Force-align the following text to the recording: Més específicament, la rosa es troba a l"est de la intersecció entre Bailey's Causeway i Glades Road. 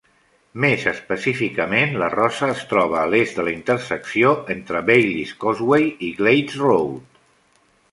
Més 0.63 0.85
específicament, 0.91 1.93
la 2.03 2.07
rosa 2.13 2.49
es 2.55 2.63
troba 2.71 2.97
a 3.03 3.03
l"est 3.11 3.37
de 3.41 3.45
la 3.49 3.53
intersecció 3.59 4.33
entre 4.57 4.83
Bailey's 4.89 5.37
Causeway 5.47 5.89
i 6.11 6.13
Glades 6.23 6.59
Road. 6.67 7.25